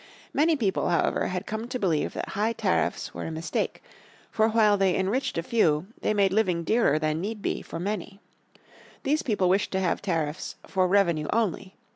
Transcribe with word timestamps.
Many 0.33 0.55
people, 0.55 0.89
however, 0.89 1.27
had 1.27 1.45
come 1.45 1.67
to 1.67 1.77
believe 1.77 2.13
that 2.15 2.29
high 2.29 2.53
tariffs 2.53 3.13
were 3.13 3.27
a 3.27 3.31
mistake, 3.31 3.83
for 4.31 4.49
while 4.49 4.75
they 4.75 4.97
enriched 4.97 5.37
a 5.37 5.43
few 5.43 5.85
they 6.01 6.11
made 6.11 6.33
living 6.33 6.63
dearer 6.63 6.97
than 6.97 7.21
need 7.21 7.43
be 7.43 7.61
for 7.61 7.79
many. 7.79 8.19
These 9.03 9.21
people 9.21 9.47
wished 9.47 9.69
to 9.73 9.79
have 9.79 10.01
tariffs 10.01 10.55
"for 10.65 10.87
revenue 10.87 11.27
only." 11.31 11.75